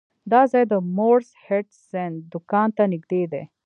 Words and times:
دا 0.31 0.41
ځای 0.51 0.63
د 0.71 0.73
مورس 0.97 1.29
هډسن 1.45 2.11
دکان 2.33 2.69
ته 2.77 2.83
نږدې 2.93 3.23
دی. 3.31 3.43